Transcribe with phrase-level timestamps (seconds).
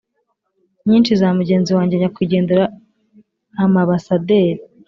[0.87, 2.65] nyinshi za mugenzi wanjye nyakwigendera
[3.63, 4.61] amabasaderi